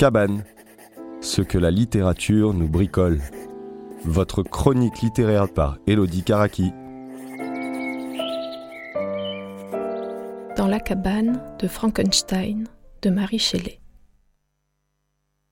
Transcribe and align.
cabane, 0.00 0.44
ce 1.20 1.42
que 1.42 1.58
la 1.58 1.70
littérature 1.70 2.54
nous 2.54 2.70
bricole. 2.70 3.20
Votre 4.06 4.42
chronique 4.42 5.02
littéraire 5.02 5.52
par 5.52 5.76
Elodie 5.86 6.22
Karaki. 6.22 6.72
Dans 10.56 10.68
la 10.68 10.80
cabane 10.80 11.42
de 11.58 11.68
Frankenstein 11.68 12.66
de 13.02 13.10
Marie 13.10 13.38
Shelley. 13.38 13.78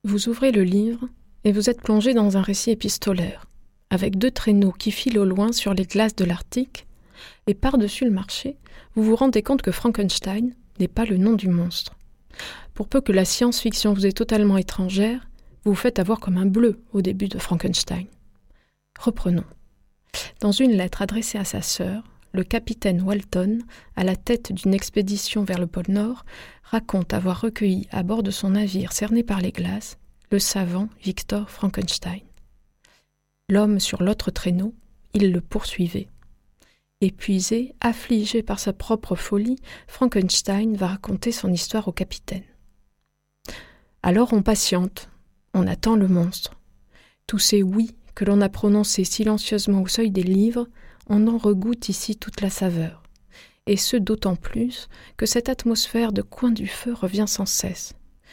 Vous 0.04 0.30
ouvrez 0.30 0.50
le 0.50 0.62
livre 0.62 1.06
et 1.44 1.52
vous 1.52 1.68
êtes 1.68 1.82
plongé 1.82 2.14
dans 2.14 2.38
un 2.38 2.42
récit 2.42 2.70
épistolaire, 2.70 3.44
avec 3.90 4.16
deux 4.16 4.30
traîneaux 4.30 4.72
qui 4.72 4.92
filent 4.92 5.18
au 5.18 5.26
loin 5.26 5.52
sur 5.52 5.74
les 5.74 5.84
glaces 5.84 6.16
de 6.16 6.24
l'Arctique, 6.24 6.86
et 7.48 7.54
par-dessus 7.54 8.06
le 8.06 8.12
marché, 8.12 8.56
vous 8.94 9.02
vous 9.02 9.16
rendez 9.16 9.42
compte 9.42 9.60
que 9.60 9.72
Frankenstein 9.72 10.54
n'est 10.80 10.88
pas 10.88 11.04
le 11.04 11.18
nom 11.18 11.34
du 11.34 11.50
monstre. 11.50 11.98
Pour 12.78 12.86
peu 12.86 13.00
que 13.00 13.10
la 13.10 13.24
science-fiction 13.24 13.92
vous 13.92 14.06
est 14.06 14.16
totalement 14.16 14.56
étrangère, 14.56 15.28
vous 15.64 15.72
vous 15.72 15.76
faites 15.76 15.98
avoir 15.98 16.20
comme 16.20 16.36
un 16.38 16.46
bleu 16.46 16.80
au 16.92 17.02
début 17.02 17.26
de 17.26 17.40
Frankenstein. 17.40 18.06
Reprenons. 19.00 19.42
Dans 20.38 20.52
une 20.52 20.70
lettre 20.70 21.02
adressée 21.02 21.38
à 21.38 21.44
sa 21.44 21.60
sœur, 21.60 22.04
le 22.30 22.44
capitaine 22.44 23.02
Walton, 23.02 23.58
à 23.96 24.04
la 24.04 24.14
tête 24.14 24.52
d'une 24.52 24.74
expédition 24.74 25.42
vers 25.42 25.58
le 25.58 25.66
pôle 25.66 25.86
Nord, 25.88 26.24
raconte 26.62 27.14
avoir 27.14 27.40
recueilli 27.40 27.88
à 27.90 28.04
bord 28.04 28.22
de 28.22 28.30
son 28.30 28.50
navire 28.50 28.92
cerné 28.92 29.24
par 29.24 29.40
les 29.40 29.50
glaces 29.50 29.98
le 30.30 30.38
savant 30.38 30.88
Victor 31.02 31.50
Frankenstein. 31.50 32.20
L'homme 33.48 33.80
sur 33.80 34.04
l'autre 34.04 34.30
traîneau, 34.30 34.72
il 35.14 35.32
le 35.32 35.40
poursuivait. 35.40 36.06
Épuisé, 37.00 37.74
affligé 37.80 38.44
par 38.44 38.60
sa 38.60 38.72
propre 38.72 39.16
folie, 39.16 39.58
Frankenstein 39.88 40.76
va 40.76 40.86
raconter 40.86 41.32
son 41.32 41.52
histoire 41.52 41.88
au 41.88 41.92
capitaine. 41.92 42.44
Alors 44.08 44.32
on 44.32 44.40
patiente, 44.40 45.10
on 45.52 45.66
attend 45.66 45.94
le 45.94 46.08
monstre. 46.08 46.54
Tous 47.26 47.38
ces 47.38 47.62
oui 47.62 47.94
que 48.14 48.24
l'on 48.24 48.40
a 48.40 48.48
prononcés 48.48 49.04
silencieusement 49.04 49.82
au 49.82 49.86
seuil 49.86 50.10
des 50.10 50.22
livres, 50.22 50.66
on 51.10 51.26
en 51.26 51.36
regoute 51.36 51.90
ici 51.90 52.16
toute 52.16 52.40
la 52.40 52.48
saveur. 52.48 53.02
Et 53.66 53.76
ce 53.76 53.98
d'autant 53.98 54.34
plus 54.34 54.88
que 55.18 55.26
cette 55.26 55.50
atmosphère 55.50 56.14
de 56.14 56.22
coin 56.22 56.52
du 56.52 56.66
feu 56.66 56.94
revient 56.94 57.26
sans 57.28 57.44
cesse. 57.44 57.92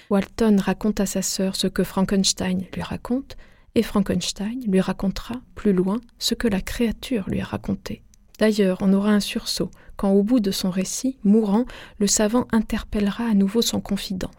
Walton 0.09 0.55
raconte 0.61 1.01
à 1.01 1.05
sa 1.05 1.21
sœur 1.21 1.57
ce 1.57 1.67
que 1.67 1.83
Frankenstein 1.83 2.63
lui 2.73 2.81
raconte, 2.81 3.35
et 3.75 3.83
Frankenstein 3.83 4.61
lui 4.65 4.79
racontera 4.79 5.41
plus 5.55 5.73
loin 5.73 5.99
ce 6.19 6.35
que 6.35 6.47
la 6.47 6.61
créature 6.61 7.25
lui 7.27 7.41
a 7.41 7.45
raconté. 7.45 8.01
D'ailleurs, 8.39 8.77
on 8.79 8.93
aura 8.93 9.09
un 9.09 9.19
sursaut 9.19 9.71
quand, 9.97 10.11
au 10.11 10.23
bout 10.23 10.39
de 10.39 10.51
son 10.51 10.69
récit, 10.69 11.17
mourant, 11.25 11.65
le 11.99 12.07
savant 12.07 12.47
interpellera 12.53 13.25
à 13.25 13.33
nouveau 13.33 13.61
son 13.61 13.81
confident. 13.81 14.31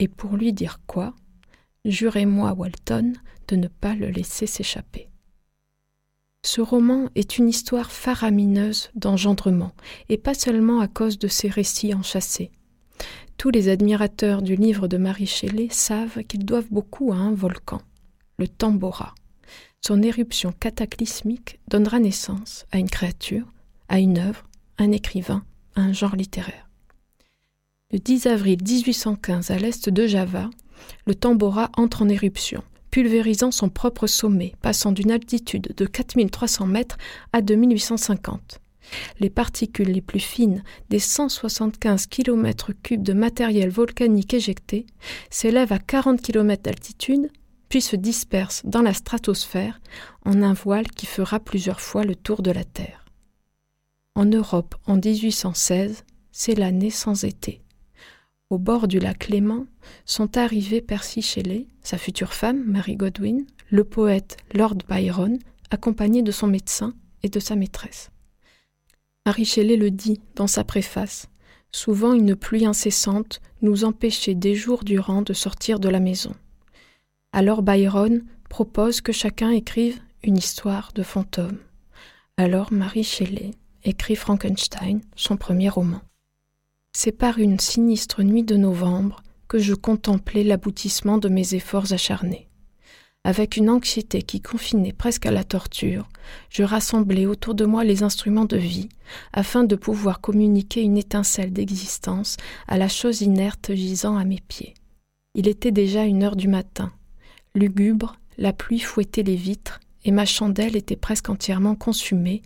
Et 0.00 0.08
pour 0.08 0.36
lui 0.36 0.52
dire 0.52 0.80
quoi 0.86 1.14
Jurez-moi, 1.84 2.54
Walton, 2.54 3.12
de 3.48 3.56
ne 3.56 3.68
pas 3.68 3.94
le 3.94 4.08
laisser 4.08 4.46
s'échapper. 4.46 5.08
Ce 6.42 6.62
roman 6.62 7.10
est 7.14 7.36
une 7.36 7.50
histoire 7.50 7.92
faramineuse 7.92 8.90
d'engendrement, 8.94 9.72
et 10.08 10.16
pas 10.16 10.32
seulement 10.32 10.80
à 10.80 10.88
cause 10.88 11.18
de 11.18 11.28
ses 11.28 11.48
récits 11.48 11.94
enchâssés. 11.94 12.50
Tous 13.36 13.50
les 13.50 13.68
admirateurs 13.68 14.40
du 14.40 14.56
livre 14.56 14.88
de 14.88 14.96
Marie 14.96 15.26
Shelley 15.26 15.68
savent 15.70 16.22
qu'ils 16.24 16.46
doivent 16.46 16.70
beaucoup 16.70 17.12
à 17.12 17.16
un 17.16 17.34
volcan, 17.34 17.82
le 18.38 18.48
Tambora. 18.48 19.14
Son 19.82 20.02
éruption 20.02 20.52
cataclysmique 20.52 21.60
donnera 21.68 22.00
naissance 22.00 22.64
à 22.72 22.78
une 22.78 22.90
créature, 22.90 23.52
à 23.88 23.98
une 23.98 24.18
œuvre, 24.18 24.48
un 24.78 24.92
écrivain, 24.92 25.44
à 25.74 25.82
un 25.82 25.92
genre 25.92 26.16
littéraire. 26.16 26.69
Le 27.92 27.98
10 27.98 28.26
avril 28.28 28.58
1815, 28.62 29.50
à 29.50 29.58
l'est 29.58 29.88
de 29.88 30.06
Java, 30.06 30.48
le 31.06 31.14
Tambora 31.16 31.70
entre 31.76 32.02
en 32.02 32.08
éruption, 32.08 32.62
pulvérisant 32.92 33.50
son 33.50 33.68
propre 33.68 34.06
sommet, 34.06 34.54
passant 34.62 34.92
d'une 34.92 35.10
altitude 35.10 35.74
de 35.76 35.86
4300 35.86 36.66
mètres 36.66 36.98
à 37.32 37.42
2850. 37.42 38.60
Les 39.18 39.28
particules 39.28 39.90
les 39.90 40.00
plus 40.00 40.20
fines 40.20 40.62
des 40.88 41.00
175 41.00 42.06
km 42.06 42.72
cubes 42.80 43.02
de 43.02 43.12
matériel 43.12 43.70
volcanique 43.70 44.34
éjecté 44.34 44.86
s'élèvent 45.28 45.72
à 45.72 45.80
40 45.80 46.22
km 46.22 46.62
d'altitude, 46.62 47.28
puis 47.68 47.80
se 47.80 47.96
dispersent 47.96 48.62
dans 48.64 48.82
la 48.82 48.94
stratosphère 48.94 49.80
en 50.24 50.42
un 50.42 50.52
voile 50.52 50.88
qui 50.88 51.06
fera 51.06 51.40
plusieurs 51.40 51.80
fois 51.80 52.04
le 52.04 52.14
tour 52.14 52.42
de 52.42 52.52
la 52.52 52.62
Terre. 52.62 53.04
En 54.14 54.26
Europe, 54.26 54.76
en 54.86 54.94
1816, 54.94 56.04
c'est 56.30 56.54
l'année 56.54 56.90
sans 56.90 57.24
été. 57.24 57.62
Au 58.50 58.58
bord 58.58 58.88
du 58.88 58.98
lac 58.98 59.28
Léman 59.28 59.66
sont 60.04 60.36
arrivés 60.36 60.80
Percy 60.80 61.22
Shelley, 61.22 61.68
sa 61.82 61.98
future 61.98 62.34
femme, 62.34 62.64
Mary 62.64 62.96
Godwin, 62.96 63.46
le 63.70 63.84
poète 63.84 64.38
Lord 64.52 64.78
Byron, 64.88 65.38
accompagné 65.70 66.22
de 66.22 66.32
son 66.32 66.48
médecin 66.48 66.94
et 67.22 67.28
de 67.28 67.38
sa 67.38 67.54
maîtresse. 67.54 68.10
Marie 69.24 69.44
Shelley 69.44 69.76
le 69.76 69.92
dit 69.92 70.20
dans 70.34 70.48
sa 70.48 70.64
préface. 70.64 71.28
Souvent 71.70 72.12
une 72.12 72.34
pluie 72.34 72.66
incessante 72.66 73.40
nous 73.62 73.84
empêchait 73.84 74.34
des 74.34 74.56
jours 74.56 74.82
durant 74.82 75.22
de 75.22 75.32
sortir 75.32 75.78
de 75.78 75.88
la 75.88 76.00
maison. 76.00 76.34
Alors 77.32 77.62
Byron 77.62 78.24
propose 78.48 79.00
que 79.00 79.12
chacun 79.12 79.50
écrive 79.50 80.00
une 80.24 80.36
histoire 80.36 80.90
de 80.92 81.04
fantôme. 81.04 81.58
Alors 82.36 82.72
Marie 82.72 83.04
Shelley 83.04 83.52
écrit 83.84 84.16
Frankenstein, 84.16 85.02
son 85.14 85.36
premier 85.36 85.68
roman. 85.68 86.00
C'est 86.92 87.12
par 87.12 87.38
une 87.38 87.60
sinistre 87.60 88.22
nuit 88.22 88.42
de 88.42 88.56
novembre 88.56 89.22
que 89.48 89.58
je 89.58 89.74
contemplais 89.74 90.42
l'aboutissement 90.42 91.18
de 91.18 91.28
mes 91.28 91.54
efforts 91.54 91.92
acharnés. 91.92 92.48
Avec 93.22 93.56
une 93.56 93.70
anxiété 93.70 94.22
qui 94.22 94.40
confinait 94.40 94.92
presque 94.92 95.26
à 95.26 95.30
la 95.30 95.44
torture, 95.44 96.08
je 96.48 96.62
rassemblais 96.62 97.26
autour 97.26 97.54
de 97.54 97.64
moi 97.64 97.84
les 97.84 98.02
instruments 98.02 98.44
de 98.44 98.56
vie, 98.56 98.88
afin 99.32 99.62
de 99.62 99.76
pouvoir 99.76 100.20
communiquer 100.20 100.80
une 100.80 100.96
étincelle 100.96 101.52
d'existence 101.52 102.38
à 102.66 102.76
la 102.76 102.88
chose 102.88 103.20
inerte 103.20 103.74
gisant 103.74 104.16
à 104.16 104.24
mes 104.24 104.40
pieds. 104.48 104.74
Il 105.34 105.48
était 105.48 105.72
déjà 105.72 106.04
une 106.04 106.22
heure 106.22 106.36
du 106.36 106.48
matin. 106.48 106.92
Lugubre, 107.54 108.16
la 108.36 108.52
pluie 108.52 108.80
fouettait 108.80 109.22
les 109.22 109.36
vitres, 109.36 109.80
et 110.04 110.12
ma 110.12 110.24
chandelle 110.24 110.76
était 110.76 110.96
presque 110.96 111.28
entièrement 111.28 111.74
consumée, 111.76 112.42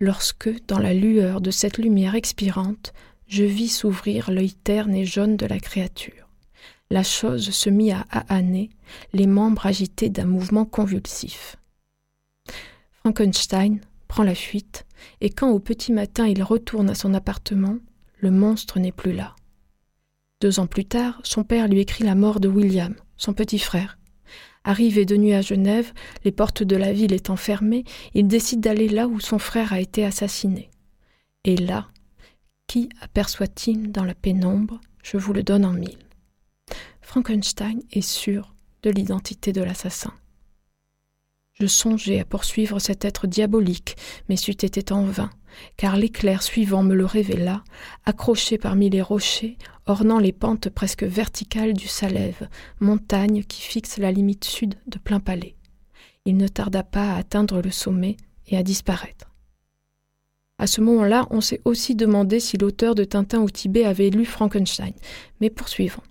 lorsque, 0.00 0.50
dans 0.66 0.78
la 0.78 0.94
lueur 0.94 1.40
de 1.40 1.50
cette 1.50 1.78
lumière 1.78 2.14
expirante, 2.14 2.92
je 3.32 3.44
vis 3.44 3.68
s'ouvrir 3.68 4.30
l'œil 4.30 4.52
terne 4.52 4.94
et 4.94 5.04
jaune 5.04 5.36
de 5.36 5.46
la 5.46 5.58
créature 5.58 6.22
la 6.92 7.02
chose 7.02 7.50
se 7.50 7.70
mit 7.70 7.90
à 7.90 8.04
ahaner, 8.10 8.68
les 9.14 9.26
membres 9.26 9.64
agités 9.64 10.10
d'un 10.10 10.26
mouvement 10.26 10.66
convulsif. 10.66 11.56
Frankenstein 12.90 13.80
prend 14.08 14.22
la 14.22 14.34
fuite, 14.34 14.84
et 15.22 15.30
quand 15.30 15.50
au 15.50 15.58
petit 15.58 15.90
matin 15.90 16.26
il 16.26 16.42
retourne 16.42 16.90
à 16.90 16.94
son 16.94 17.14
appartement, 17.14 17.78
le 18.18 18.30
monstre 18.30 18.78
n'est 18.78 18.92
plus 18.92 19.12
là. 19.12 19.34
Deux 20.42 20.60
ans 20.60 20.66
plus 20.66 20.84
tard, 20.84 21.20
son 21.24 21.44
père 21.44 21.66
lui 21.66 21.80
écrit 21.80 22.04
la 22.04 22.14
mort 22.14 22.40
de 22.40 22.48
William, 22.48 22.94
son 23.16 23.32
petit 23.32 23.58
frère. 23.58 23.98
Arrivé 24.62 25.06
de 25.06 25.16
nuit 25.16 25.32
à 25.32 25.40
Genève, 25.40 25.92
les 26.24 26.30
portes 26.30 26.62
de 26.62 26.76
la 26.76 26.92
ville 26.92 27.14
étant 27.14 27.36
fermées, 27.36 27.84
il 28.12 28.28
décide 28.28 28.60
d'aller 28.60 28.88
là 28.88 29.08
où 29.08 29.18
son 29.18 29.38
frère 29.38 29.72
a 29.72 29.80
été 29.80 30.04
assassiné. 30.04 30.70
Et 31.44 31.56
là, 31.56 31.88
qui 32.72 32.88
aperçoit-il 33.02 33.92
dans 33.92 34.02
la 34.02 34.14
pénombre? 34.14 34.80
Je 35.02 35.18
vous 35.18 35.34
le 35.34 35.42
donne 35.42 35.66
en 35.66 35.74
mille. 35.74 35.98
Frankenstein 37.02 37.82
est 37.92 38.00
sûr 38.00 38.54
de 38.82 38.88
l'identité 38.88 39.52
de 39.52 39.62
l'assassin. 39.62 40.14
Je 41.52 41.66
songeais 41.66 42.18
à 42.18 42.24
poursuivre 42.24 42.78
cet 42.78 43.04
être 43.04 43.26
diabolique, 43.26 43.96
mais 44.30 44.38
c'eût 44.38 44.52
été 44.52 44.90
en 44.90 45.04
vain, 45.04 45.28
car 45.76 45.98
l'éclair 45.98 46.42
suivant 46.42 46.82
me 46.82 46.94
le 46.94 47.04
révéla, 47.04 47.62
accroché 48.06 48.56
parmi 48.56 48.88
les 48.88 49.02
rochers, 49.02 49.58
ornant 49.84 50.18
les 50.18 50.32
pentes 50.32 50.70
presque 50.70 51.04
verticales 51.04 51.74
du 51.74 51.88
Salève, 51.88 52.48
montagne 52.80 53.44
qui 53.44 53.60
fixe 53.60 53.98
la 53.98 54.10
limite 54.10 54.46
sud 54.46 54.76
de 54.86 54.98
plein 54.98 55.20
palais. 55.20 55.56
Il 56.24 56.38
ne 56.38 56.48
tarda 56.48 56.84
pas 56.84 57.12
à 57.12 57.18
atteindre 57.18 57.60
le 57.60 57.70
sommet 57.70 58.16
et 58.46 58.56
à 58.56 58.62
disparaître. 58.62 59.31
À 60.62 60.68
ce 60.68 60.80
moment-là, 60.80 61.26
on 61.30 61.40
s'est 61.40 61.60
aussi 61.64 61.96
demandé 61.96 62.38
si 62.38 62.56
l'auteur 62.56 62.94
de 62.94 63.02
Tintin 63.02 63.40
au 63.40 63.50
Tibet 63.50 63.84
avait 63.84 64.10
lu 64.10 64.24
Frankenstein. 64.24 64.92
Mais 65.40 65.50
poursuivons 65.50 66.02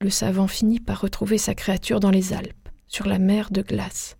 le 0.00 0.08
savant 0.08 0.46
finit 0.46 0.80
par 0.80 1.02
retrouver 1.02 1.36
sa 1.36 1.54
créature 1.54 2.00
dans 2.00 2.10
les 2.10 2.32
Alpes, 2.32 2.70
sur 2.88 3.06
la 3.06 3.18
mer 3.18 3.50
de 3.50 3.60
glace. 3.60 4.16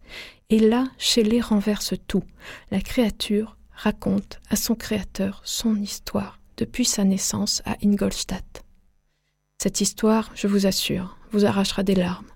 Et 0.50 0.58
là, 0.58 0.84
Shelley 0.98 1.40
renverse 1.40 1.94
tout. 2.06 2.22
La 2.70 2.80
créature 2.80 3.56
raconte 3.72 4.40
à 4.50 4.56
son 4.56 4.74
créateur 4.74 5.40
son 5.42 5.76
histoire, 5.76 6.38
depuis 6.58 6.84
sa 6.84 7.04
naissance 7.04 7.62
à 7.64 7.76
Ingolstadt. 7.82 8.62
Cette 9.62 9.80
histoire, 9.80 10.30
je 10.34 10.48
vous 10.48 10.66
assure, 10.66 11.16
vous 11.32 11.46
arrachera 11.46 11.82
des 11.82 11.94
larmes. 11.94 12.26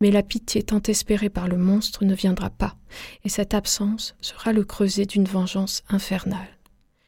Mais 0.00 0.10
la 0.10 0.22
pitié 0.22 0.62
tant 0.62 0.82
espérée 0.82 1.28
par 1.28 1.48
le 1.48 1.56
monstre 1.56 2.04
ne 2.04 2.14
viendra 2.14 2.50
pas, 2.50 2.76
et 3.24 3.28
cette 3.28 3.54
absence 3.54 4.14
sera 4.20 4.52
le 4.52 4.64
creuset 4.64 5.06
d'une 5.06 5.24
vengeance 5.24 5.82
infernale. 5.88 6.58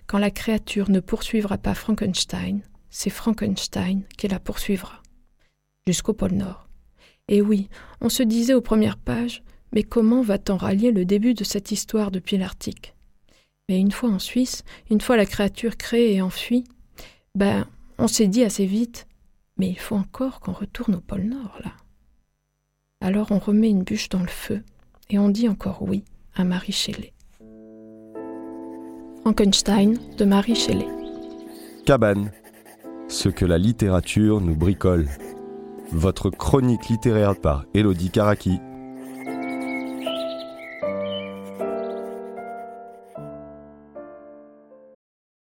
Quand 0.06 0.18
la 0.18 0.32
créature 0.32 0.90
ne 0.90 0.98
poursuivra 0.98 1.56
pas 1.56 1.74
Frankenstein, 1.74 2.62
c'est 2.88 3.10
Frankenstein 3.10 4.02
qui 4.18 4.26
la 4.26 4.40
poursuivra 4.40 5.02
jusqu'au 5.86 6.12
pôle 6.12 6.32
Nord. 6.32 6.68
Et 7.28 7.40
oui, 7.40 7.68
on 8.00 8.08
se 8.08 8.22
disait 8.22 8.54
aux 8.54 8.60
premières 8.60 8.98
pages, 8.98 9.42
mais 9.72 9.84
comment 9.84 10.22
va-t-on 10.22 10.56
rallier 10.56 10.90
le 10.90 11.04
début 11.04 11.34
de 11.34 11.44
cette 11.44 11.70
histoire 11.70 12.10
depuis 12.10 12.38
l'Arctique? 12.38 12.94
Mais 13.68 13.78
une 13.78 13.92
fois 13.92 14.10
en 14.10 14.18
Suisse, 14.18 14.64
une 14.90 15.00
fois 15.00 15.16
la 15.16 15.26
créature 15.26 15.76
créée 15.76 16.14
et 16.14 16.22
enfuie, 16.22 16.64
ben, 17.36 17.68
on 17.98 18.08
s'est 18.08 18.26
dit 18.26 18.42
assez 18.42 18.66
vite, 18.66 19.06
mais 19.58 19.68
il 19.68 19.78
faut 19.78 19.94
encore 19.94 20.40
qu'on 20.40 20.52
retourne 20.52 20.96
au 20.96 21.00
pôle 21.00 21.22
Nord, 21.22 21.56
là. 21.62 21.72
Alors 23.02 23.32
on 23.32 23.38
remet 23.38 23.70
une 23.70 23.82
bûche 23.82 24.10
dans 24.10 24.20
le 24.20 24.26
feu, 24.26 24.62
et 25.08 25.18
on 25.18 25.30
dit 25.30 25.48
encore 25.48 25.78
oui 25.80 26.04
à 26.34 26.44
Marie 26.44 26.72
Shelley. 26.72 27.14
Frankenstein 29.22 29.96
de 30.18 30.24
Marie 30.26 30.54
Shelley. 30.54 30.86
Cabane. 31.86 32.30
Ce 33.08 33.30
que 33.30 33.46
la 33.46 33.56
littérature 33.56 34.42
nous 34.42 34.54
bricole. 34.54 35.08
Votre 35.92 36.28
chronique 36.28 36.88
littéraire 36.88 37.40
par 37.40 37.64
Elodie 37.72 38.10
Karaki. 38.10 38.60